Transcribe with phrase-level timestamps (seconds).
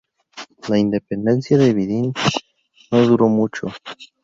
[0.67, 2.11] La independencia de Vidin
[2.91, 3.67] no duró mucho.